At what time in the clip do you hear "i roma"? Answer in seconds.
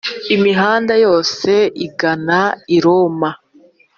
2.75-3.29